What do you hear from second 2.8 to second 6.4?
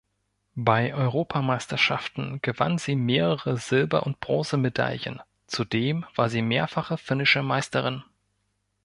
mehrere Silber- und Bronzemedaillen, zudem war